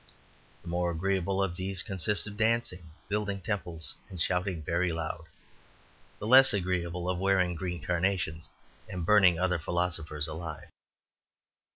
[0.63, 5.25] The more agreeable of these consist of dancing, building temples, and shouting very loud;
[6.17, 8.49] the less agreeable, of wearing green carnations
[8.89, 10.69] and burning other philosophers alive.